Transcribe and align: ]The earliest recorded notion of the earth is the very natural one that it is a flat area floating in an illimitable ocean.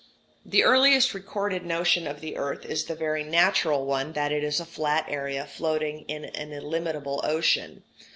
]The 0.47 0.63
earliest 0.63 1.13
recorded 1.13 1.63
notion 1.63 2.07
of 2.07 2.21
the 2.21 2.35
earth 2.35 2.65
is 2.65 2.85
the 2.85 2.95
very 2.95 3.23
natural 3.23 3.85
one 3.85 4.13
that 4.13 4.31
it 4.31 4.43
is 4.43 4.59
a 4.59 4.65
flat 4.65 5.05
area 5.07 5.45
floating 5.45 6.05
in 6.07 6.25
an 6.25 6.51
illimitable 6.53 7.21
ocean. 7.23 7.83